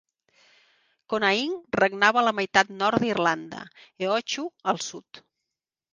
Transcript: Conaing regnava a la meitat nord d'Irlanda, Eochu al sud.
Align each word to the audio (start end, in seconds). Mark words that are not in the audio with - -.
Conaing 1.13 1.51
regnava 1.79 2.21
a 2.21 2.25
la 2.29 2.33
meitat 2.39 2.73
nord 2.79 3.05
d'Irlanda, 3.05 3.63
Eochu 4.09 4.51
al 4.75 4.83
sud. 4.91 5.21